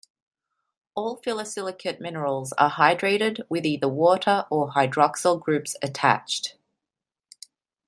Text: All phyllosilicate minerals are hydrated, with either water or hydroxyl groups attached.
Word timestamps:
All 0.95 1.21
phyllosilicate 1.21 1.99
minerals 1.99 2.53
are 2.53 2.71
hydrated, 2.71 3.41
with 3.49 3.67
either 3.67 3.87
water 3.87 4.47
or 4.49 4.71
hydroxyl 4.71 5.39
groups 5.39 5.75
attached. 5.83 6.55